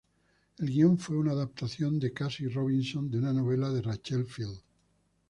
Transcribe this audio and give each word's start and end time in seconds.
El 0.57 0.65
guion 0.71 0.97
fue 0.97 1.15
una 1.15 1.31
adaptación 1.33 1.99
de 1.99 2.11
Casey 2.11 2.47
Robinson 2.47 3.11
de 3.11 3.19
una 3.19 3.33
novela 3.33 3.69
de 3.69 3.83
Rachel 3.83 4.25
Field. 4.25 4.57